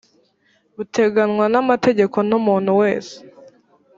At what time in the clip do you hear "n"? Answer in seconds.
1.53-1.55, 2.29-2.31